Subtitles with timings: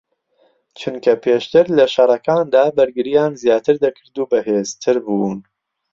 [0.79, 5.37] چونکە پێشتر لە شەڕەکاندا بەرگریان زیاتر دەکرد و بەهێزتر بوون